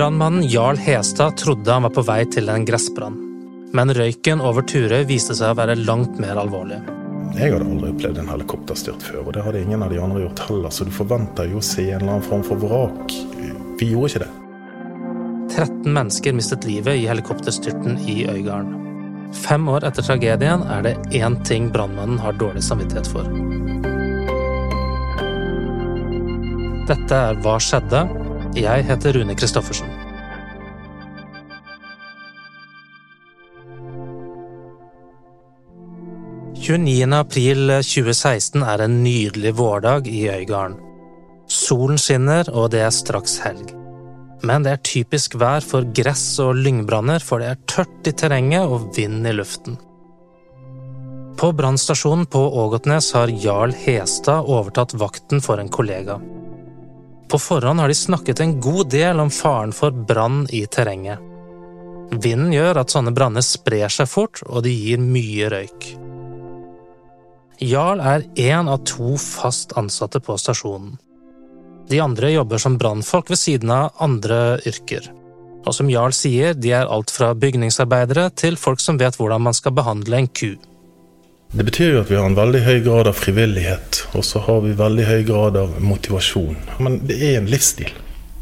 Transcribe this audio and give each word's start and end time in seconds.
Brannmannen 0.00 0.48
Jarl 0.48 0.76
Hestad 0.76 1.36
trodde 1.36 1.72
han 1.72 1.82
var 1.82 1.90
på 1.92 2.02
vei 2.08 2.22
til 2.32 2.48
en 2.48 2.62
gressbrann. 2.64 3.18
Men 3.76 3.90
røyken 3.92 4.40
over 4.40 4.64
Turøy 4.64 5.02
viste 5.04 5.34
seg 5.36 5.52
å 5.52 5.56
være 5.58 5.74
langt 5.76 6.14
mer 6.16 6.38
alvorlig. 6.40 6.78
Jeg 7.36 7.52
hadde 7.52 7.66
aldri 7.66 7.90
opplevd 7.92 8.20
en 8.22 8.30
helikopterstyrt 8.32 9.04
før, 9.04 9.18
og 9.26 9.34
det 9.36 9.42
hadde 9.44 9.60
ingen 9.60 9.84
av 9.84 9.92
de 9.92 9.98
andre 10.00 10.22
gjort 10.22 10.40
heller, 10.46 10.72
så 10.72 10.86
du 10.88 10.92
forventer 10.96 11.50
jo 11.50 11.60
å 11.60 11.66
se 11.68 11.84
en 11.90 11.98
eller 11.98 12.14
annen 12.14 12.24
form 12.24 12.46
for 12.48 12.62
vrak. 12.62 13.12
Vi 13.82 13.90
gjorde 13.90 14.08
ikke 14.08 14.22
det. 14.22 14.30
13 15.58 15.92
mennesker 15.98 16.38
mistet 16.38 16.64
livet 16.70 17.02
i 17.02 17.04
helikopterstyrten 17.10 18.00
i 18.08 18.16
Øygarden. 18.32 18.72
Fem 19.36 19.68
år 19.68 19.84
etter 19.90 20.08
tragedien 20.08 20.64
er 20.78 20.88
det 20.88 20.94
én 21.20 21.36
ting 21.44 21.68
brannmannen 21.76 22.24
har 22.24 22.40
dårlig 22.40 22.64
samvittighet 22.64 23.12
for. 23.12 23.28
Dette 26.88 27.22
er 27.28 27.44
Hva 27.44 27.60
skjedde? 27.60 28.06
Jeg 28.58 28.82
heter 28.82 29.14
Rune 29.14 29.36
Christoffersen. 29.38 29.86
april 37.14 37.70
2016 37.82 38.62
er 38.62 38.82
en 38.82 39.02
nydelig 39.04 39.54
vårdag 39.54 40.08
i 40.08 40.28
Øygarden. 40.28 40.76
Solen 41.46 41.98
skinner, 41.98 42.50
og 42.50 42.70
det 42.70 42.80
er 42.80 42.90
straks 42.90 43.38
helg. 43.38 43.70
Men 44.42 44.62
det 44.62 44.72
er 44.72 44.82
typisk 44.82 45.34
vær 45.38 45.60
for 45.60 45.82
gress- 45.82 46.40
og 46.42 46.56
lyngbranner, 46.56 47.18
for 47.18 47.38
det 47.38 47.48
er 47.48 47.62
tørt 47.66 48.06
i 48.06 48.12
terrenget 48.12 48.66
og 48.66 48.90
vind 48.96 49.26
i 49.26 49.32
luften. 49.32 49.78
På 51.38 51.52
brannstasjonen 51.52 52.26
på 52.26 52.40
Ågotnes 52.64 53.12
har 53.12 53.28
Jarl 53.28 53.72
Hestad 53.72 54.44
overtatt 54.44 54.92
vakten 54.98 55.40
for 55.40 55.58
en 55.58 55.68
kollega. 55.68 56.18
På 57.30 57.38
forhånd 57.38 57.80
har 57.80 57.88
de 57.88 57.94
snakket 57.94 58.40
en 58.40 58.60
god 58.60 58.90
del 58.90 59.20
om 59.22 59.30
faren 59.30 59.72
for 59.72 59.90
brann 59.90 60.46
i 60.50 60.64
terrenget. 60.66 61.18
Vinden 62.10 62.50
gjør 62.52 62.80
at 62.82 62.90
sånne 62.90 63.12
branner 63.14 63.44
sprer 63.46 63.92
seg 63.92 64.08
fort, 64.10 64.42
og 64.50 64.64
de 64.66 64.72
gir 64.74 64.98
mye 64.98 65.50
røyk. 65.52 65.86
Jarl 67.60 68.00
er 68.02 68.24
én 68.40 68.70
av 68.72 68.82
to 68.88 69.14
fast 69.20 69.76
ansatte 69.78 70.18
på 70.24 70.34
stasjonen. 70.40 70.96
De 71.90 72.00
andre 72.02 72.32
jobber 72.32 72.58
som 72.62 72.78
brannfolk 72.78 73.30
ved 73.30 73.38
siden 73.38 73.70
av 73.74 73.94
andre 74.02 74.58
yrker. 74.66 75.06
Og 75.66 75.74
som 75.76 75.90
Jarl 75.92 76.14
sier, 76.16 76.54
de 76.56 76.72
er 76.72 76.88
alt 76.88 77.12
fra 77.12 77.34
bygningsarbeidere 77.36 78.30
til 78.34 78.56
folk 78.58 78.80
som 78.82 78.98
vet 78.98 79.18
hvordan 79.18 79.44
man 79.44 79.54
skal 79.54 79.74
behandle 79.76 80.22
en 80.22 80.30
ku. 80.30 80.54
Det 81.52 81.64
betyr 81.66 81.96
jo 81.96 82.00
at 82.04 82.10
vi 82.10 82.14
har 82.14 82.28
en 82.28 82.36
veldig 82.38 82.60
høy 82.62 82.76
grad 82.84 83.08
av 83.10 83.16
frivillighet, 83.18 84.04
og 84.14 84.22
så 84.22 84.38
har 84.46 84.60
vi 84.62 84.76
veldig 84.78 85.06
høy 85.08 85.22
grad 85.26 85.56
av 85.58 85.72
motivasjon. 85.82 86.54
Men 86.78 87.00
det 87.08 87.16
er 87.26 87.40
en 87.40 87.50
livsstil. 87.50 87.90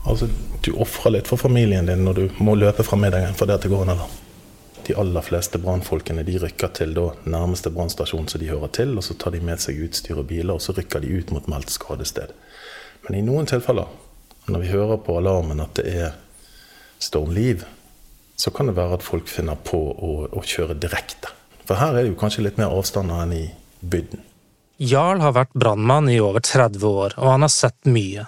Altså, 0.04 0.28
Du 0.60 0.72
ofrer 0.74 1.14
litt 1.14 1.28
for 1.30 1.40
familien 1.40 1.86
din 1.86 2.02
når 2.04 2.14
du 2.18 2.40
må 2.42 2.56
løpe 2.58 2.82
fra 2.84 2.96
middagen 2.98 3.36
fordi 3.38 3.54
det 3.62 3.70
går 3.70 3.84
en. 3.88 4.02
De 4.84 4.96
aller 4.98 5.24
fleste 5.24 5.60
brannfolkene 5.62 6.24
rykker 6.26 6.72
til 6.74 6.92
da, 6.96 7.06
nærmeste 7.24 7.70
brannstasjon 7.70 8.28
som 8.28 8.42
de 8.42 8.50
hører 8.50 8.68
til, 8.76 8.96
og 8.98 9.06
så 9.06 9.14
tar 9.14 9.32
de 9.32 9.40
med 9.40 9.62
seg 9.62 9.78
utstyr 9.86 10.18
og 10.18 10.26
biler, 10.28 10.58
og 10.58 10.60
så 10.60 10.74
rykker 10.76 11.00
de 11.00 11.14
ut 11.14 11.32
mot 11.32 11.48
meldt 11.48 11.70
skadested. 11.70 12.34
Men 13.06 13.16
i 13.16 13.24
noen 13.24 13.48
tilfeller, 13.48 13.88
når 14.48 14.66
vi 14.66 14.72
hører 14.74 15.00
på 15.00 15.16
alarmen 15.16 15.64
at 15.64 15.78
det 15.78 15.86
er 15.94 16.12
stormliv, 16.98 17.64
så 18.36 18.50
kan 18.50 18.68
det 18.68 18.76
være 18.76 18.98
at 18.98 19.06
folk 19.06 19.30
finner 19.30 19.56
på 19.56 19.78
å, 19.78 20.14
å 20.28 20.44
kjøre 20.44 20.76
direkte. 20.76 21.37
For 21.68 21.80
her 21.80 21.94
er 21.94 22.04
det 22.04 22.14
jo 22.14 22.18
kanskje 22.20 22.46
litt 22.46 22.58
mer 22.60 22.72
avstander 22.72 23.22
enn 23.24 23.34
i 23.36 23.44
bygden. 23.80 24.24
Jarl 24.78 25.20
har 25.20 25.34
vært 25.36 25.56
brannmann 25.58 26.08
i 26.08 26.20
over 26.22 26.40
30 26.44 26.84
år, 26.88 27.16
og 27.18 27.32
han 27.34 27.44
har 27.44 27.52
sett 27.52 27.90
mye. 27.90 28.24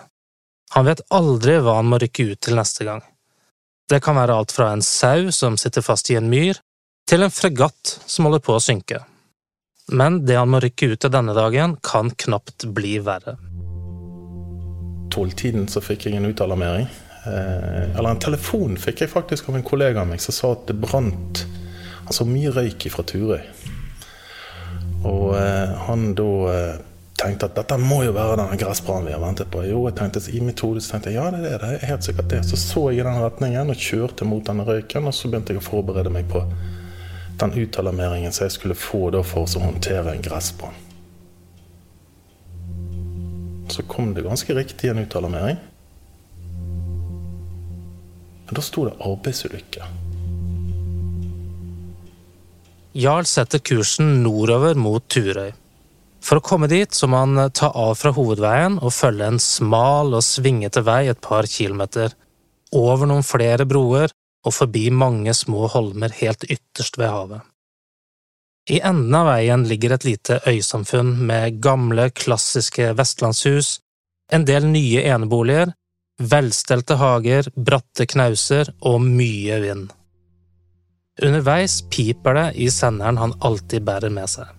Han 0.75 0.87
vet 0.87 1.03
aldri 1.15 1.57
hva 1.63 1.79
han 1.79 1.91
må 1.91 1.99
rykke 2.03 2.33
ut 2.33 2.41
til 2.45 2.59
neste 2.59 2.87
gang. 2.87 3.05
Det 3.91 4.03
kan 4.05 4.19
være 4.19 4.37
alt 4.37 4.55
fra 4.55 4.71
en 4.75 4.83
sau 4.87 5.31
som 5.35 5.57
sitter 5.59 5.83
fast 5.83 6.11
i 6.11 6.19
en 6.19 6.31
myr, 6.31 6.59
til 7.11 7.27
en 7.27 7.35
fregatt 7.35 7.97
som 8.07 8.29
holder 8.29 8.43
på 8.45 8.59
å 8.59 8.63
synke. 8.63 9.01
Men 9.91 10.21
det 10.27 10.39
han 10.39 10.51
må 10.53 10.61
rykke 10.63 10.93
ut 10.93 11.01
til 11.03 11.15
denne 11.15 11.35
dagen, 11.35 11.79
kan 11.83 12.13
knapt 12.15 12.69
bli 12.75 12.99
verre 13.03 13.39
tolvtiden 15.11 15.69
så 15.69 15.83
fikk 15.85 16.07
jeg 16.07 16.19
en 16.19 16.29
utalarmering. 16.31 16.89
Eh, 17.27 17.97
eller 17.99 18.11
en 18.15 18.23
telefon 18.23 18.79
fikk 18.81 19.05
jeg 19.05 19.13
faktisk 19.13 19.51
av 19.51 19.59
en 19.59 19.67
kollega 19.67 20.03
av 20.03 20.09
meg 20.09 20.23
som 20.25 20.35
sa 20.35 20.55
at 20.55 20.67
det 20.71 20.79
brant 20.81 21.43
altså 22.11 22.27
mye 22.29 22.53
røyk 22.55 22.87
fra 22.93 23.05
Turøy. 23.07 23.45
Og 25.09 25.31
eh, 25.39 25.77
han 25.87 26.11
da 26.19 26.31
eh, 26.53 26.83
tenkte 27.21 27.49
at 27.49 27.57
dette 27.57 27.79
må 27.81 28.03
jo 28.05 28.13
være 28.17 28.37
denne 28.43 28.59
gressbrannen 28.61 29.09
vi 29.09 29.15
har 29.17 29.23
ventet 29.23 29.49
på. 29.53 29.63
Jo, 29.69 29.87
jeg 29.89 29.97
tenkte 29.97 30.25
I 30.29 30.43
mitt 30.45 30.61
hode 30.65 30.83
så 30.85 30.97
tenkte 30.97 31.15
jeg 31.15 31.21
ja, 31.21 31.31
det 31.33 31.55
er 31.55 31.65
det, 31.65 31.73
er 31.79 31.89
helt 31.95 32.05
sikkert 32.05 32.31
det. 32.35 32.43
Så 32.51 32.61
så 32.61 32.85
jeg 32.91 33.01
i 33.01 33.09
den 33.09 33.23
retningen 33.23 33.73
og 33.73 33.89
kjørte 33.89 34.29
mot 34.29 34.45
denne 34.47 34.69
røyken, 34.69 35.09
og 35.09 35.17
så 35.17 35.33
begynte 35.33 35.57
jeg 35.57 35.63
å 35.63 35.69
forberede 35.71 36.13
meg 36.13 36.29
på 36.29 36.45
den 37.41 37.57
utalarmeringen 37.57 38.37
som 38.37 38.45
jeg 38.45 38.59
skulle 38.59 38.77
få 38.77 39.07
da 39.15 39.25
for 39.25 39.49
å 39.49 39.65
håndtere 39.65 40.13
en 40.13 40.25
gressbrann 40.25 40.77
så 43.71 43.83
kom 43.83 44.15
det 44.15 44.23
ganske 44.23 44.55
riktig 44.55 44.89
en 44.91 44.99
utalarmering. 44.99 45.57
Men 48.47 48.55
da 48.55 48.61
sto 48.61 48.85
det 48.85 48.95
'arbeidsulykke'. 48.99 50.10
Jarl 52.93 53.27
setter 53.27 53.63
kursen 53.63 54.23
nordover 54.25 54.75
mot 54.75 55.05
Turøy. 55.07 55.53
For 56.21 56.41
å 56.41 56.45
komme 56.45 56.69
dit 56.69 56.93
så 56.93 57.07
må 57.09 57.23
han 57.23 57.51
ta 57.55 57.71
av 57.71 57.95
fra 57.97 58.11
hovedveien 58.17 58.81
og 58.83 58.93
følge 58.93 59.29
en 59.31 59.39
smal 59.41 60.11
og 60.17 60.25
svingete 60.27 60.83
vei 60.85 61.05
et 61.09 61.21
par 61.23 61.47
kilometer, 61.49 62.13
over 62.75 63.09
noen 63.09 63.27
flere 63.27 63.67
broer 63.67 64.11
og 64.47 64.55
forbi 64.55 64.89
mange 64.91 65.33
små 65.35 65.69
holmer 65.73 66.13
helt 66.21 66.45
ytterst 66.49 66.99
ved 67.01 67.13
havet. 67.13 67.47
I 68.71 68.81
enden 68.87 69.15
av 69.17 69.31
veien 69.31 69.65
ligger 69.67 69.95
et 69.95 70.07
lite 70.07 70.41
øysamfunn 70.47 71.15
med 71.27 71.59
gamle, 71.63 72.11
klassiske 72.11 72.93
vestlandshus, 72.99 73.79
en 74.31 74.45
del 74.47 74.69
nye 74.71 75.07
eneboliger, 75.11 75.73
velstelte 76.21 76.99
hager, 77.01 77.49
bratte 77.57 78.07
knauser 78.07 78.71
og 78.87 79.01
mye 79.03 79.59
vind. 79.65 79.89
Underveis 81.21 81.83
piper 81.93 82.35
det 82.35 82.47
i 82.57 82.71
senderen 82.73 83.19
han 83.21 83.35
alltid 83.45 83.85
bærer 83.85 84.13
med 84.15 84.31
seg. 84.33 84.55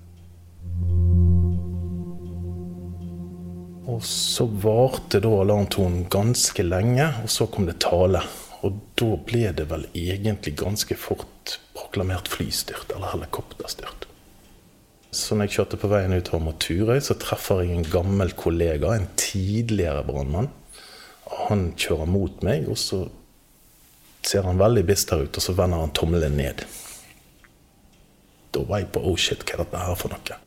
Og 3.90 4.04
så 4.06 4.46
varte 4.62 5.20
da 5.24 5.32
alarmtonen 5.42 6.06
ganske 6.14 6.64
lenge, 6.64 7.08
og 7.24 7.32
så 7.34 7.48
kom 7.50 7.66
det 7.66 7.80
tale. 7.82 8.22
Og 8.62 8.78
da 9.00 9.16
ble 9.26 9.50
det 9.58 9.66
vel 9.72 9.88
egentlig 9.98 10.54
ganske 10.62 10.98
fort 11.02 11.58
proklamert 11.74 12.30
flystyrt, 12.30 12.94
eller 12.94 13.16
helikopterstyrt. 13.16 14.06
Så 15.12 15.36
når 15.36 15.50
jeg 15.50 15.56
kjørte 15.58 15.80
på 15.82 15.90
veien 15.92 16.14
ut 16.14 16.30
av 16.38 16.46
Turøy, 16.62 17.02
så 17.04 17.18
treffer 17.20 17.66
jeg 17.66 17.74
en 17.80 17.90
gammel 17.90 18.36
kollega, 18.38 18.94
en 18.94 19.10
tidligere 19.20 20.06
brannmann. 20.08 20.52
Han 21.50 21.72
kjører 21.74 22.08
mot 22.08 22.46
meg, 22.46 22.70
og 22.70 22.78
så 22.80 23.08
ser 24.28 24.46
han 24.48 24.60
veldig 24.62 24.86
bister 24.86 25.26
ut, 25.26 25.38
og 25.38 25.44
så 25.44 25.56
vender 25.58 25.82
han 25.84 25.94
tommelen 25.98 26.38
ned. 26.38 26.64
Da 28.52 28.64
var 28.68 28.84
jeg 28.84 28.92
på 28.94 29.04
oh 29.08 29.18
shit, 29.20 29.44
hva 29.48 29.56
er 29.56 29.64
dette 29.64 29.84
her 29.86 30.00
for 30.00 30.14
noe? 30.14 30.40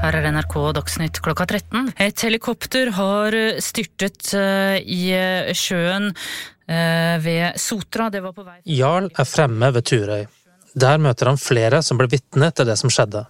Her 0.00 0.16
er 0.16 0.30
NRK 0.32 0.54
Dagsnytt 0.78 1.20
klokka 1.20 1.44
13. 1.44 1.92
Et 2.00 2.22
helikopter 2.24 2.88
har 2.96 3.36
styrtet 3.60 4.32
eh, 4.32 4.78
i 4.80 5.02
eh, 5.12 5.50
sjøen 5.52 6.08
eh, 6.08 7.16
ved 7.20 7.60
Sotra. 7.60 8.08
Det 8.10 8.22
var 8.24 8.32
på 8.32 8.46
vei 8.46 8.62
Jarl 8.64 9.10
er 9.12 9.28
fremme 9.28 9.68
ved 9.76 9.84
Turøy. 9.90 10.24
Der 10.72 11.02
møter 11.02 11.28
han 11.28 11.38
flere 11.40 11.82
som 11.84 12.00
ble 12.00 12.08
vitne 12.10 12.48
til 12.56 12.70
det 12.70 12.78
som 12.80 12.92
skjedde. 12.92 13.26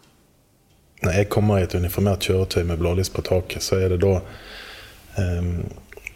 Når 1.02 1.16
jeg 1.16 1.30
kommer 1.32 1.58
i 1.58 1.66
et 1.66 1.74
uniformert 1.74 2.28
kjøretøy 2.28 2.62
med 2.69 2.78
blålys 2.78 3.10
på 3.12 3.24
taket, 3.24 3.64
så 3.64 3.80
er 3.80 3.94
det 3.94 4.02
da 4.04 4.19
um, 5.16 5.64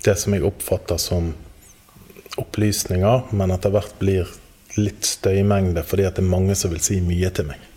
det 0.05 0.17
som 0.21 0.35
jeg 0.35 0.45
oppfatter 0.47 1.01
som 1.01 1.33
opplysninger, 2.41 3.31
men 3.31 3.55
etter 3.55 3.73
hvert 3.75 3.95
blir 4.01 4.31
litt 4.81 5.07
støymengde 5.07 5.85
fordi 5.87 6.07
at 6.09 6.19
det 6.19 6.25
er 6.25 6.33
mange 6.33 6.57
som 6.59 6.73
vil 6.73 6.83
si 6.83 6.99
mye 7.05 7.31
til 7.35 7.49
meg. 7.53 7.71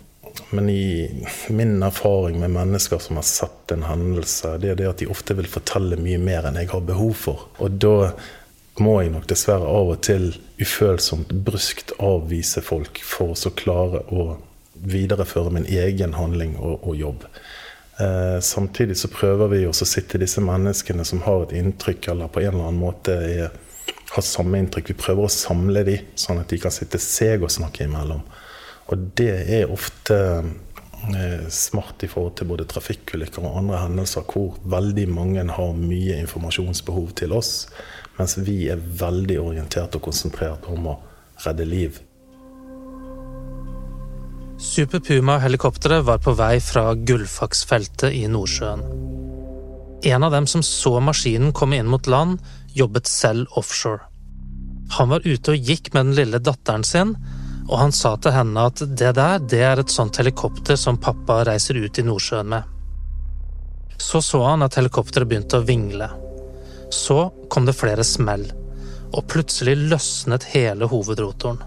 Men 0.54 0.70
i 0.70 1.26
min 1.52 1.82
erfaring 1.82 2.38
med 2.40 2.54
mennesker 2.54 2.98
som 3.02 3.18
har 3.18 3.26
sett 3.26 3.72
en 3.74 3.84
hendelse, 3.86 4.56
det 4.62 4.72
er 4.72 4.80
det 4.80 4.90
at 4.90 5.02
de 5.02 5.10
ofte 5.10 5.36
vil 5.38 5.48
fortelle 5.50 5.98
mye 6.00 6.18
mer 6.22 6.48
enn 6.48 6.58
jeg 6.60 6.70
har 6.72 6.84
behov 6.88 7.14
for. 7.18 7.48
Og 7.58 7.78
da 7.82 8.12
må 8.82 9.00
jeg 9.02 9.12
nok 9.12 9.26
dessverre 9.30 9.68
av 9.68 9.92
og 9.94 10.02
til 10.06 10.30
ufølsomt 10.60 11.32
bryskt 11.46 11.92
avvise 11.98 12.62
folk 12.64 13.00
for 13.04 13.34
å 13.34 13.54
klare 13.58 14.04
å 14.14 14.28
videreføre 14.78 15.52
min 15.54 15.66
egen 15.66 16.14
handling 16.14 16.54
og, 16.56 16.84
og 16.86 16.96
jobb. 16.96 17.26
Eh, 18.00 18.40
samtidig 18.40 18.96
så 18.96 19.08
prøver 19.10 19.48
vi 19.50 19.64
også 19.66 19.86
å 19.86 19.90
sitte 19.90 20.20
disse 20.22 20.42
menneskene 20.44 21.06
som 21.06 21.24
har 21.24 21.48
et 21.48 21.56
inntrykk, 21.58 22.12
eller 22.12 22.30
på 22.30 22.44
en 22.44 22.52
eller 22.52 22.68
annen 22.68 22.78
måte 22.78 23.16
er, 23.26 23.56
har 24.12 24.24
samme 24.24 24.60
inntrykk. 24.62 24.92
Vi 24.92 25.00
prøver 25.00 25.26
å 25.26 25.32
samle 25.32 25.82
de, 25.88 25.96
sånn 26.14 26.38
at 26.38 26.52
de 26.52 26.60
kan 26.62 26.74
sitte 26.74 27.00
seg 27.02 27.42
og 27.42 27.50
snakke 27.54 27.88
imellom. 27.88 28.22
Og 28.88 29.10
det 29.18 29.34
er 29.58 29.74
ofte 29.74 30.18
eh, 30.38 31.48
smart 31.50 32.06
i 32.06 32.10
forhold 32.12 32.38
til 32.38 32.52
både 32.52 32.68
trafikkulykker 32.70 33.42
og 33.42 33.58
andre 33.64 33.82
hendelser 33.82 34.26
hvor 34.30 34.60
veldig 34.62 35.08
mange 35.10 35.48
har 35.58 35.74
mye 35.76 36.20
informasjonsbehov 36.22 37.16
til 37.18 37.34
oss, 37.34 37.66
mens 38.18 38.38
vi 38.38 38.68
er 38.70 38.78
veldig 38.78 39.40
orientert 39.42 39.98
og 39.98 40.06
konsentrert 40.06 40.70
om 40.70 40.92
å 40.94 41.00
redde 41.44 41.66
liv. 41.66 41.98
Super 44.78 45.00
Puma-helikopteret 45.00 46.04
var 46.04 46.18
på 46.22 46.32
vei 46.38 46.60
fra 46.62 46.92
Gullfaksfeltet 46.94 48.12
i 48.14 48.28
Nordsjøen. 48.30 48.82
En 50.06 50.22
av 50.22 50.30
dem 50.30 50.44
som 50.46 50.62
så 50.62 50.92
maskinen 51.02 51.50
komme 51.50 51.80
inn 51.80 51.88
mot 51.90 52.06
land, 52.06 52.36
jobbet 52.78 53.08
selv 53.10 53.56
offshore. 53.58 54.04
Han 54.94 55.10
var 55.10 55.26
ute 55.26 55.56
og 55.56 55.66
gikk 55.70 55.90
med 55.96 56.06
den 56.06 56.14
lille 56.20 56.38
datteren 56.38 56.86
sin, 56.86 57.10
og 57.66 57.74
han 57.80 57.90
sa 57.90 58.12
til 58.22 58.36
henne 58.36 58.68
at 58.70 58.84
det 59.00 59.08
der, 59.18 59.42
det 59.42 59.64
er 59.66 59.82
et 59.82 59.90
sånt 59.90 60.20
helikopter 60.22 60.78
som 60.78 61.00
pappa 61.02 61.40
reiser 61.48 61.80
ut 61.82 61.98
i 61.98 62.04
Nordsjøen 62.06 62.52
med. 62.54 62.70
Så 63.98 64.22
så 64.22 64.44
han 64.44 64.62
at 64.62 64.78
helikopteret 64.78 65.26
begynte 65.26 65.58
å 65.58 65.66
vingle. 65.66 66.06
Så 66.94 67.18
kom 67.50 67.66
det 67.66 67.74
flere 67.80 68.06
smell, 68.06 68.46
og 69.10 69.26
plutselig 69.26 69.74
løsnet 69.90 70.46
hele 70.54 70.86
hovedrotoren. 70.86 71.66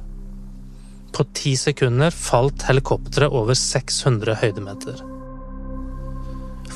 På 1.12 1.26
ti 1.36 1.56
sekunder 1.58 2.12
falt 2.16 2.64
helikopteret 2.70 3.34
over 3.36 3.58
600 3.58 4.36
høydemeter. 4.42 5.02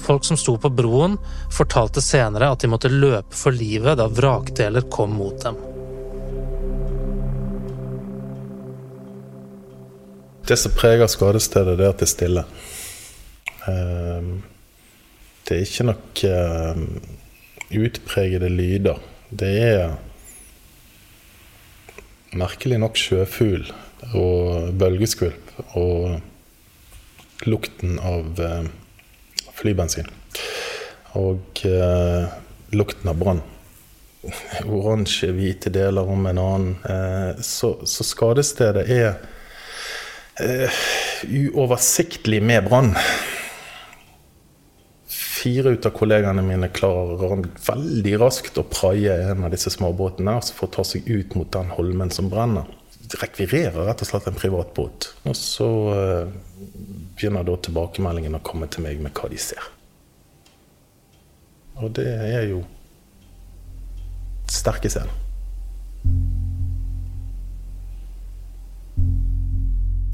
Folk 0.05 0.25
som 0.25 0.37
sto 0.37 0.57
på 0.61 0.69
broen, 0.69 1.15
fortalte 1.51 2.03
senere 2.03 2.51
at 2.53 2.61
de 2.61 2.69
måtte 2.69 2.91
løpe 2.91 3.33
for 3.35 3.55
livet 3.55 3.97
da 3.97 4.09
vrakdeler 4.11 4.85
kom 4.91 5.15
mot 5.17 5.39
dem. 5.41 5.57
Det 10.45 10.57
som 10.61 10.75
preger 10.77 11.09
skadestedet, 11.09 11.77
det 11.79 11.87
er 11.87 11.93
at 11.95 12.01
det 12.01 12.05
er 12.05 12.11
stille. 12.11 12.43
Ehm, 13.65 14.43
det 15.47 15.55
er 15.55 15.63
ikke 15.65 15.87
nok 15.87 16.23
ehm, 16.29 16.83
utpregede 17.73 18.49
lyder. 18.53 18.99
Det 19.29 19.53
er 19.63 19.95
merkelig 22.35 22.79
nok 22.81 22.99
sjøfugl 22.99 23.67
og 24.13 24.73
bølgeskvulp 24.79 25.53
og 25.79 27.45
lukten 27.47 27.99
av 28.03 28.41
eh, 28.43 28.67
flybensin. 29.55 30.07
Og 31.15 31.63
eh, 31.67 32.25
lukten 32.75 33.11
av 33.11 33.19
brann. 33.19 33.43
Oransje, 34.65 35.29
hvite 35.35 35.71
deler 35.73 36.09
om 36.09 36.25
en 36.27 36.41
annen. 36.41 36.75
Eh, 36.89 37.41
så, 37.45 37.75
så, 37.87 38.05
skadestedet 38.07 38.85
er 38.91 39.09
eh, 40.41 40.83
uoversiktlig 41.29 42.41
med 42.43 42.67
brann. 42.67 42.95
Fire 45.45 45.75
ut 45.75 45.85
av 45.85 45.93
kollegaene 45.93 46.41
mine 46.41 46.71
klarer 46.73 47.43
veldig 47.67 48.15
raskt 48.17 48.57
å 48.57 48.65
praie 48.65 49.13
en 49.29 49.45
av 49.45 49.53
disse 49.53 49.69
småbåtene 49.69 50.39
for 50.49 50.65
å 50.65 50.73
ta 50.79 50.85
seg 50.87 51.05
ut 51.05 51.35
mot 51.37 51.51
den 51.53 51.69
holmen 51.75 52.09
som 52.09 52.31
brenner 52.31 52.65
rekvirerer 53.13 53.85
rett 53.85 54.01
og 54.01 54.09
slett 54.09 54.27
en 54.29 54.37
privatbåt. 54.37 55.11
Og 55.29 55.35
så 55.37 55.69
uh, 55.93 56.31
begynner 57.15 57.45
da 57.45 57.57
tilbakemeldingen 57.61 58.37
å 58.37 58.43
komme 58.45 58.69
til 58.71 58.85
meg 58.85 59.03
med 59.03 59.13
hva 59.13 59.29
de 59.31 59.39
ser. 59.41 59.69
Og 61.77 61.91
det 61.97 62.07
er 62.07 62.47
jo 62.49 62.63
sterke 64.51 64.89
scener. 64.89 65.21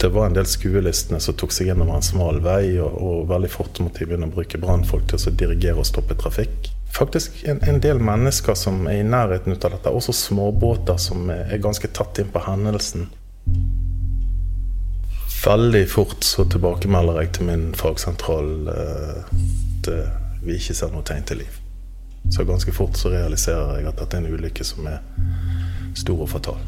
Det 0.02 0.10
var 0.10 0.28
en 0.28 0.36
del 0.36 0.48
skuelystne 0.50 1.20
som 1.22 1.38
tok 1.38 1.54
seg 1.54 1.70
gjennom 1.70 1.92
en 1.94 2.06
smal 2.06 2.42
vei, 2.42 2.80
og, 2.82 2.96
og 2.98 3.26
veldig 3.30 3.52
fort 3.54 3.82
måtte 3.86 4.02
de 4.02 4.10
begynne 4.10 4.32
å 4.32 4.34
bruke 4.34 4.62
brannfolk 4.62 5.12
til 5.12 5.22
å 5.30 5.36
dirigere 5.44 5.84
og 5.84 5.90
stoppe 5.90 6.18
trafikk 6.18 6.72
faktisk 6.92 7.44
en, 7.44 7.60
en, 7.64 7.80
del 7.80 8.00
mennesker 8.00 8.54
som 8.54 8.88
er 8.88 9.02
i 9.02 9.08
nærheten 9.08 9.56
av 9.56 9.72
dette. 9.72 9.90
Også 9.90 10.14
småbåter 10.14 10.98
som 10.98 11.30
er 11.34 11.62
ganske 11.64 11.88
tatt 11.88 12.20
inn 12.20 12.32
på 12.32 12.44
hendelsen. 12.46 13.08
Veldig 15.46 15.86
fort 15.90 16.24
så 16.24 16.46
tilbakemelder 16.46 17.22
jeg 17.22 17.32
til 17.38 17.50
min 17.50 17.64
fagsentral 17.78 18.52
eh, 18.70 19.32
at 19.32 19.90
eh, 19.90 20.12
vi 20.44 20.60
ikke 20.60 20.78
ser 20.78 20.94
noe 20.94 21.06
tegn 21.08 21.26
til 21.26 21.42
liv. 21.42 21.58
Så 22.30 22.46
ganske 22.46 22.74
fort 22.76 23.00
så 23.00 23.10
realiserer 23.10 23.80
jeg 23.80 23.90
at 23.90 23.98
dette 24.04 24.20
er 24.20 24.22
en 24.22 24.36
ulykke 24.36 24.68
som 24.68 24.86
er 24.92 25.02
stor 25.98 26.22
og 26.22 26.30
fatal. 26.30 26.62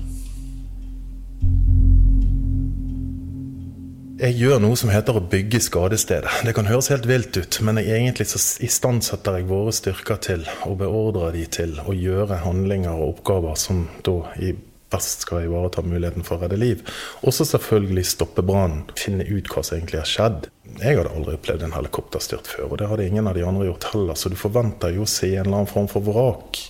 Jeg 4.23 4.37
gjør 4.39 4.61
noe 4.63 4.77
som 4.79 4.87
heter 4.87 5.17
å 5.19 5.21
bygge 5.27 5.59
skadestedet. 5.65 6.45
Det 6.47 6.53
kan 6.55 6.69
høres 6.69 6.87
helt 6.93 7.03
vilt 7.09 7.35
ut, 7.35 7.57
men 7.67 7.75
jeg 7.81 7.91
egentlig 7.91 8.29
så 8.31 8.39
istandsetter 8.63 9.35
jeg 9.35 9.49
våre 9.49 9.73
styrker 9.75 10.21
til 10.23 10.45
og 10.63 10.77
beordrer 10.79 11.35
de 11.35 11.41
til 11.51 11.73
å 11.83 11.91
gjøre 11.91 12.37
handlinger 12.45 12.93
og 12.93 13.17
oppgaver 13.17 13.59
som 13.59 13.81
da 14.07 14.13
i 14.39 14.53
best 14.95 15.25
skal 15.25 15.43
ivareta 15.49 15.83
muligheten 15.83 16.23
for 16.23 16.37
å 16.37 16.45
redde 16.45 16.61
liv. 16.61 16.87
Også 17.27 17.49
selvfølgelig 17.51 18.05
stoppe 18.13 18.47
brannen, 18.47 18.85
finne 18.95 19.27
ut 19.27 19.51
hva 19.51 19.59
som 19.59 19.75
egentlig 19.81 19.99
har 20.05 20.11
skjedd. 20.13 20.49
Jeg 20.79 21.01
hadde 21.01 21.11
aldri 21.19 21.35
opplevd 21.35 21.67
en 21.67 21.75
helikopterstyrt 21.81 22.47
før, 22.55 22.69
og 22.69 22.79
det 22.79 22.91
hadde 22.93 23.11
ingen 23.11 23.27
av 23.27 23.35
de 23.35 23.43
andre 23.43 23.67
gjort 23.73 23.91
heller, 23.91 24.15
så 24.15 24.31
du 24.31 24.39
forventer 24.39 24.95
jo 24.95 25.03
å 25.03 25.13
se 25.17 25.33
en 25.33 25.49
eller 25.49 25.65
annen 25.65 25.73
form 25.75 25.91
for 25.91 26.07
vrak. 26.07 26.63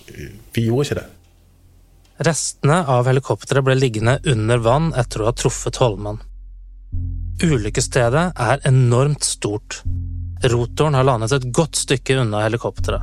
Vi 0.58 0.66
gjorde 0.66 0.90
ikke 0.90 1.02
det. 1.04 1.08
Restene 2.26 2.82
av 2.98 3.06
helikopteret 3.06 3.62
ble 3.62 3.78
liggende 3.78 4.18
under 4.34 4.70
vann 4.72 4.90
etter 4.98 5.22
å 5.22 5.30
ha 5.30 5.38
truffet 5.38 5.78
Holmen. 5.78 6.24
Ulykkesstedet 7.42 8.32
er 8.38 8.60
enormt 8.68 9.24
stort. 9.24 9.80
Rotoren 10.44 10.94
har 10.94 11.06
landet 11.06 11.32
et 11.34 11.46
godt 11.50 11.76
stykke 11.76 12.20
unna 12.22 12.44
helikopteret. 12.44 13.02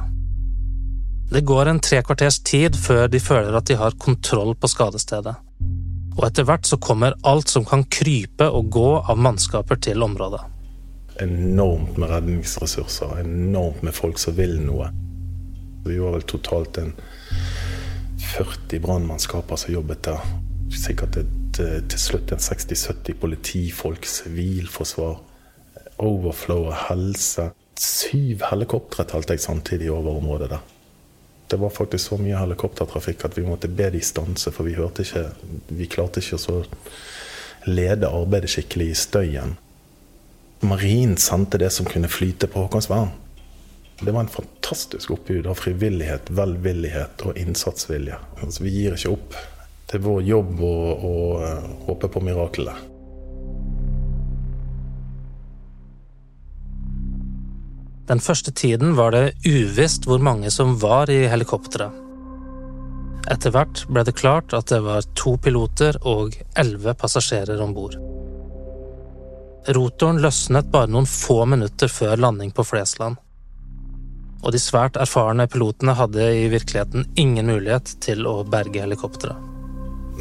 Det 1.31 1.41
går 1.47 1.67
en 1.67 1.81
tre 1.83 1.99
kvarters 2.03 2.37
tid 2.47 2.75
før 2.79 3.09
de 3.11 3.19
føler 3.19 3.57
at 3.57 3.67
de 3.67 3.75
har 3.75 3.97
kontroll 3.99 4.53
på 4.55 4.69
skadestedet. 4.71 5.35
Og 6.15 6.23
etter 6.27 6.47
hvert 6.47 6.67
så 6.67 6.79
kommer 6.79 7.17
alt 7.27 7.51
som 7.51 7.67
kan 7.67 7.83
krype 7.91 8.47
og 8.47 8.71
gå 8.71 8.87
av 9.01 9.19
mannskaper 9.19 9.79
til 9.83 10.03
området. 10.03 10.41
Enormt 11.23 11.99
med 11.99 12.11
redningsressurser, 12.11 13.19
enormt 13.25 13.83
med 13.83 13.95
folk 13.95 14.19
som 14.19 14.35
vil 14.39 14.57
noe. 14.63 14.87
Vi 15.83 15.99
var 15.99 16.15
vel 16.15 16.27
totalt 16.27 16.79
en 16.79 16.95
40 18.31 18.79
brannmannskaper 18.79 19.59
som 19.59 19.75
jobbet 19.75 20.03
der. 20.07 20.23
Sikkert 20.71 21.19
et 21.19 21.40
til 21.57 21.99
slutt 21.99 22.31
en 22.33 22.41
60-70 22.41 23.17
politifolk, 23.21 24.05
sivilforsvar, 24.05 25.17
overflow 26.01 26.69
og 26.69 26.77
helse. 26.87 27.49
Syv 27.81 28.45
helikoptre 28.51 29.05
talte 29.09 29.35
jeg 29.35 29.43
samtidig 29.43 29.91
over 29.91 30.19
området 30.19 30.51
der. 30.53 30.61
Det 31.51 31.59
var 31.59 31.73
faktisk 31.75 32.11
så 32.11 32.17
mye 32.21 32.39
helikoptertrafikk 32.39 33.25
at 33.27 33.37
vi 33.37 33.43
måtte 33.43 33.67
be 33.67 33.89
de 33.91 33.99
stanse, 34.03 34.53
for 34.55 34.63
vi 34.63 34.77
hørte 34.77 35.03
ikke 35.03 35.25
Vi 35.67 35.87
klarte 35.91 36.21
ikke 36.23 36.39
å 36.53 36.61
lede 37.67 38.09
arbeidet 38.09 38.49
skikkelig 38.49 38.87
i 38.91 38.97
støyen. 38.97 39.57
Marinen 40.61 41.17
sendte 41.17 41.57
det 41.57 41.71
som 41.73 41.85
kunne 41.89 42.09
flyte 42.09 42.47
på 42.47 42.63
Håkonsvern. 42.63 43.11
Det 44.01 44.13
var 44.13 44.23
en 44.23 44.33
fantastisk 44.33 45.11
oppbud 45.11 45.47
av 45.49 45.59
frivillighet, 45.59 46.31
velvillighet 46.33 47.21
og 47.25 47.37
innsatsvilje. 47.37 48.17
Altså, 48.41 48.63
vi 48.63 48.73
gir 48.73 48.95
ikke 48.97 49.13
opp. 49.13 49.35
Det 49.91 49.99
er 49.99 50.05
vår 50.05 50.21
jobb 50.23 50.61
å, 50.63 50.75
å 50.95 51.15
å 51.35 51.47
håpe 51.83 52.07
på 52.07 52.21
miraklet. 52.23 52.87
Den 58.07 58.23
første 58.23 58.51
tiden 58.55 58.95
var 58.95 59.11
det 59.11 59.33
uvisst 59.43 60.07
hvor 60.07 60.23
mange 60.23 60.51
som 60.51 60.77
var 60.79 61.11
i 61.11 61.25
helikopteret. 61.31 61.91
Etter 63.31 63.51
hvert 63.53 63.83
ble 63.91 64.05
det 64.07 64.15
klart 64.15 64.55
at 64.55 64.71
det 64.71 64.79
var 64.87 65.05
to 65.19 65.35
piloter 65.43 65.99
og 66.07 66.39
elleve 66.59 66.95
passasjerer 66.97 67.59
om 67.63 67.75
bord. 67.75 67.99
Rotoren 69.75 70.23
løsnet 70.23 70.71
bare 70.71 70.89
noen 70.89 71.05
få 71.05 71.43
minutter 71.45 71.91
før 71.91 72.15
landing 72.15 72.55
på 72.55 72.65
Flesland. 72.65 73.19
Og 74.41 74.55
de 74.55 74.59
svært 74.59 74.97
erfarne 74.97 75.51
pilotene 75.51 75.99
hadde 75.99 76.31
i 76.33 76.49
virkeligheten 76.49 77.11
ingen 77.19 77.51
mulighet 77.51 77.95
til 78.01 78.25
å 78.25 78.39
berge 78.47 78.87
helikopteret. 78.87 79.50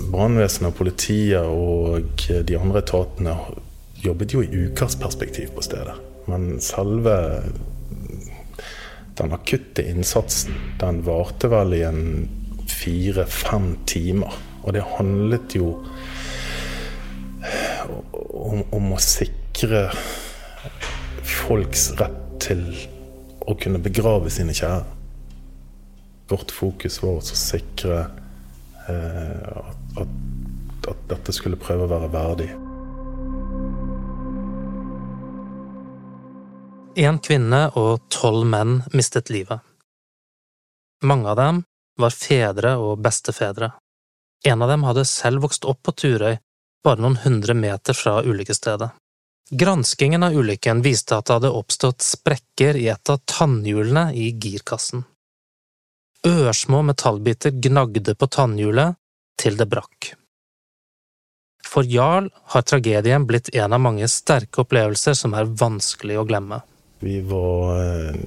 Brannvesenet, 0.08 0.76
politiet 0.76 1.44
og 1.44 2.24
de 2.48 2.56
andre 2.58 2.80
etatene 2.80 3.36
jobbet 4.00 4.34
jo 4.34 4.42
i 4.42 4.64
ukers 4.66 4.96
perspektiv 5.00 5.52
på 5.56 5.64
stedet. 5.64 5.96
Men 6.30 6.60
selve 6.64 7.14
den 9.20 9.34
akutte 9.36 9.84
innsatsen, 9.84 10.56
den 10.80 11.02
varte 11.04 11.50
vel 11.52 11.74
i 11.76 11.82
en 11.84 12.04
fire-fem 12.70 13.74
timer. 13.86 14.36
Og 14.62 14.72
det 14.76 14.86
handlet 14.96 15.56
jo 15.56 15.74
om, 18.30 18.62
om, 18.70 18.92
å 18.94 19.00
sikre 19.00 19.88
folks 21.24 21.90
rett 22.00 22.18
til 22.40 22.64
å 23.48 23.56
kunne 23.60 23.82
begrave 23.82 24.32
sine 24.32 24.54
kjære. 24.56 24.84
Vårt 26.30 26.52
fokus 26.54 27.00
var 27.02 27.18
å 27.18 27.24
sikre 27.26 27.96
eh, 28.04 28.19
at 28.90 29.80
at, 29.96 30.08
at 30.88 31.08
dette 31.08 31.34
skulle 31.34 31.60
prøve 31.60 31.86
å 31.86 31.90
være 31.90 32.10
verdig. 32.12 32.50
En 37.00 37.20
kvinne 37.22 37.62
og 37.78 38.06
tolv 38.12 38.46
menn 38.50 38.80
mistet 38.96 39.30
livet. 39.32 39.62
Mange 41.06 41.30
av 41.32 41.38
dem 41.38 41.62
var 42.00 42.12
fedre 42.12 42.74
og 42.80 43.00
bestefedre. 43.04 43.70
En 44.44 44.62
av 44.64 44.72
dem 44.72 44.84
hadde 44.88 45.06
selv 45.08 45.44
vokst 45.44 45.66
opp 45.68 45.82
på 45.86 45.94
Turøy, 45.96 46.38
bare 46.84 47.00
noen 47.00 47.20
hundre 47.24 47.54
meter 47.56 47.96
fra 47.96 48.20
ulykkesstedet. 48.24 48.90
Granskingen 49.50 50.22
av 50.22 50.36
ulykken 50.36 50.82
viste 50.84 51.16
at 51.16 51.26
det 51.26 51.38
hadde 51.38 51.54
oppstått 51.58 52.04
sprekker 52.04 52.78
i 52.78 52.86
et 52.92 53.10
av 53.10 53.22
tannhjulene 53.28 54.10
i 54.14 54.30
girkassen. 54.38 55.04
Ørsmå 56.26 56.82
metallbiter 56.84 57.54
gnagde 57.64 58.14
på 58.14 58.28
tannhjulet 58.28 58.98
til 59.40 59.56
det 59.56 59.66
brakk. 59.72 60.12
For 61.64 61.86
Jarl 61.86 62.28
har 62.52 62.64
tragedien 62.66 63.24
blitt 63.28 63.52
en 63.54 63.72
av 63.72 63.80
mange 63.80 64.08
sterke 64.10 64.64
opplevelser 64.64 65.16
som 65.16 65.36
er 65.38 65.48
vanskelig 65.48 66.18
å 66.20 66.26
glemme. 66.28 66.60
Vi 67.00 67.20
var 67.24 67.76
eh, 67.78 68.18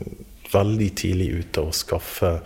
veldig 0.54 0.90
tidlig 0.98 1.30
ute 1.44 1.66
å 1.68 1.74
skaffe 1.76 2.38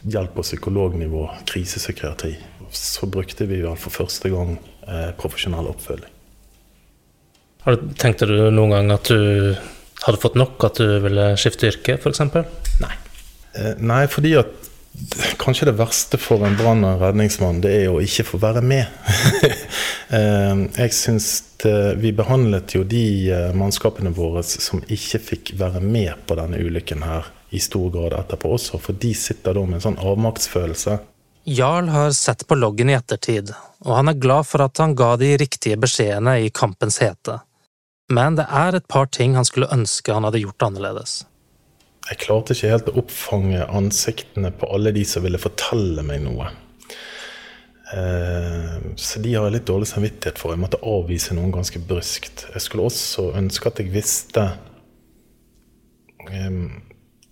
hjelp 0.00 0.34
på 0.36 0.44
psykolognivå, 0.44 1.26
krisepsykiatri. 1.48 2.34
Så 2.70 3.08
brukte 3.10 3.46
vi 3.48 3.62
for 3.76 3.94
første 3.94 4.32
gang 4.32 4.56
eh, 4.86 5.12
profesjonell 5.16 5.70
oppfølging. 5.72 6.16
Tenkte 8.00 8.28
du 8.28 8.36
noen 8.52 8.72
gang 8.72 8.92
at 8.94 9.08
du 9.12 9.54
hadde 10.06 10.20
fått 10.20 10.36
nok, 10.40 10.60
at 10.64 10.80
du 10.80 10.98
ville 11.04 11.32
skifte 11.40 11.68
yrke, 11.68 11.98
f.eks.? 12.00 12.22
Nei. 12.80 12.96
Eh, 13.54 13.76
nei, 13.78 14.04
fordi 14.10 14.34
at 14.40 14.68
kanskje 15.40 15.70
det 15.70 15.78
verste 15.78 16.18
for 16.20 16.44
en 16.46 16.56
brann- 16.58 16.84
og 16.84 17.02
redningsmann, 17.02 17.60
det 17.64 17.72
er 17.82 17.92
å 17.92 18.02
ikke 18.04 18.26
få 18.32 18.42
være 18.42 18.64
med. 18.64 18.86
Eh, 20.10 20.62
jeg 20.74 20.90
syns 20.90 21.26
Vi 22.02 22.10
behandlet 22.10 22.72
jo 22.74 22.80
de 22.82 23.28
eh, 23.30 23.52
mannskapene 23.54 24.10
våre 24.10 24.40
som 24.42 24.80
ikke 24.90 25.20
fikk 25.22 25.52
være 25.60 25.78
med 25.84 26.24
på 26.26 26.34
denne 26.34 26.58
ulykken 26.58 27.04
her, 27.06 27.28
i 27.54 27.60
stor 27.62 27.92
grad 27.94 28.16
etterpå 28.18 28.50
også, 28.56 28.80
for 28.82 28.98
de 28.98 29.12
sitter 29.14 29.54
da 29.54 29.62
med 29.62 29.78
en 29.78 29.84
sånn 29.84 30.00
avmaktsfølelse. 30.02 30.96
Jarl 31.46 31.92
har 31.94 32.10
sett 32.16 32.42
på 32.48 32.58
loggen 32.58 32.90
i 32.90 32.96
ettertid, 32.98 33.52
og 33.86 33.94
han 34.00 34.10
er 34.10 34.18
glad 34.18 34.50
for 34.50 34.66
at 34.66 34.82
han 34.82 34.96
ga 34.98 35.12
de 35.20 35.36
riktige 35.38 35.78
beskjedene 35.78 36.40
i 36.42 36.50
kampens 36.50 36.98
hete 37.04 37.38
men 38.10 38.36
det 38.38 38.46
er 38.50 38.74
et 38.74 38.88
par 38.90 39.06
ting 39.06 39.36
han 39.38 39.46
skulle 39.46 39.70
ønske 39.70 40.12
han 40.12 40.26
hadde 40.26 40.42
gjort 40.42 40.66
annerledes. 40.66 41.22
Jeg 42.08 42.18
klarte 42.24 42.56
ikke 42.56 42.72
helt 42.72 42.88
å 42.90 42.96
oppfange 43.02 43.66
ansiktene 43.68 44.50
på 44.56 44.68
alle 44.72 44.92
de 44.96 45.04
som 45.06 45.22
ville 45.24 45.40
fortelle 45.40 46.02
meg 46.06 46.24
noe. 46.24 46.48
Eh, 47.92 48.76
så 48.96 49.20
de 49.22 49.34
har 49.34 49.48
jeg 49.48 49.56
litt 49.58 49.68
dårlig 49.68 49.88
samvittighet 49.90 50.38
for. 50.38 50.54
Jeg 50.54 50.62
måtte 50.62 50.80
avvise 50.86 51.34
noen 51.36 51.52
ganske 51.54 51.82
bryskt. 51.82 52.46
Jeg 52.54 52.64
skulle 52.64 52.86
også 52.88 53.30
ønske 53.38 53.70
at 53.70 53.82
jeg 53.82 53.92
visste 53.94 54.46
eh, 56.28 56.62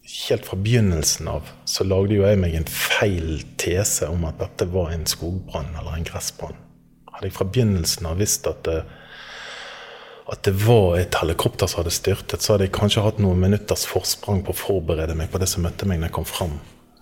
Helt 0.08 0.46
fra 0.48 0.56
begynnelsen 0.56 1.26
av 1.28 1.50
så 1.68 1.84
lagde 1.84 2.16
jo 2.16 2.22
jeg 2.24 2.38
meg 2.40 2.54
en 2.56 2.64
feil 2.64 3.42
tese 3.60 4.06
om 4.08 4.22
at 4.24 4.38
dette 4.40 4.64
var 4.72 4.94
en 4.94 5.04
skogbrann 5.06 5.68
eller 5.76 5.98
en 5.98 6.06
gressbrann. 6.08 6.56
Hadde 7.12 7.28
jeg 7.28 7.34
fra 7.36 7.44
begynnelsen 7.44 8.08
av 8.08 8.16
visst 8.22 8.48
at 8.48 8.62
det 8.64 8.78
at 10.28 10.42
det 10.44 10.52
var 10.60 10.98
et 10.98 11.14
helikopter 11.16 11.70
som 11.70 11.80
hadde 11.80 11.94
styrtet, 11.94 12.42
så 12.42 12.54
hadde 12.54 12.66
jeg 12.66 12.74
kanskje 12.76 13.04
hatt 13.04 13.20
noen 13.22 13.40
minutters 13.40 13.86
forsprang 13.88 14.42
på 14.44 14.52
å 14.52 14.58
forberede 14.58 15.16
meg 15.16 15.30
på 15.32 15.40
det 15.40 15.48
som 15.48 15.64
møtte 15.64 15.88
meg 15.88 16.02
når 16.02 16.10
jeg 16.10 16.16
kom 16.18 16.28
fram. 16.28 16.58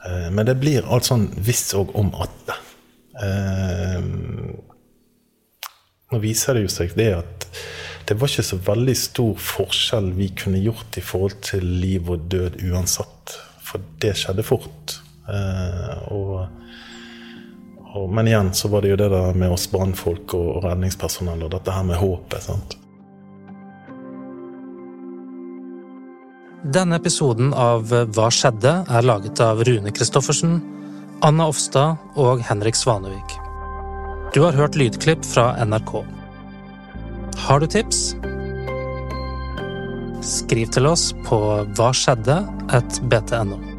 Eh, 0.07 0.29
men 0.31 0.47
det 0.47 0.55
blir 0.61 0.87
alt 0.87 1.09
sånn 1.09 1.27
hvis 1.43 1.65
og 1.79 1.91
om 1.99 2.13
at. 2.23 2.55
Eh, 3.23 4.07
nå 6.07 6.23
viser 6.23 6.55
det 6.55 6.67
jo 6.69 6.71
seg 6.71 6.95
det 6.95 7.11
at 7.17 7.49
det 8.07 8.15
var 8.21 8.31
ikke 8.31 8.47
så 8.47 8.61
veldig 8.63 8.95
stor 8.95 9.35
forskjell 9.43 10.13
vi 10.15 10.31
kunne 10.39 10.63
gjort 10.63 11.01
i 11.01 11.03
forhold 11.03 11.41
til 11.49 11.67
liv 11.83 12.07
og 12.13 12.29
død 12.31 12.61
uansett. 12.71 13.35
For 13.67 13.83
det 13.99 14.15
skjedde 14.21 14.47
fort. 14.47 15.01
Eh, 15.27 16.13
og, 16.15 16.47
men 18.07 18.31
igjen 18.31 18.55
så 18.55 18.71
var 18.71 18.87
det 18.87 18.95
jo 18.95 19.03
det 19.03 19.11
der 19.11 19.35
med 19.35 19.51
oss 19.51 19.67
brannfolk 19.73 20.39
og 20.39 20.63
redningspersonell 20.69 21.49
og 21.49 21.57
dette 21.59 21.75
her 21.75 21.91
med 21.91 21.99
håpet. 21.99 22.47
sant? 22.47 22.79
Denne 26.67 26.97
episoden 26.99 27.53
av 27.55 27.93
Hva 28.17 28.27
skjedde? 28.35 28.71
er 28.91 29.05
laget 29.07 29.39
av 29.45 29.61
Rune 29.69 29.93
Christoffersen, 29.95 30.57
Anna 31.23 31.47
Offstad 31.47 32.19
og 32.19 32.43
Henrik 32.43 32.75
Svanevik. 32.75 33.37
Du 34.35 34.41
har 34.43 34.57
hørt 34.59 34.75
lydklipp 34.75 35.23
fra 35.23 35.53
NRK. 35.63 36.01
Har 37.47 37.63
du 37.63 37.69
tips? 37.71 38.17
Skriv 40.27 40.75
til 40.75 40.91
oss 40.91 41.13
på 41.29 41.39
hva 41.79 41.93
skjedde? 41.95 42.43
et 42.75 42.99
btno. 43.07 43.76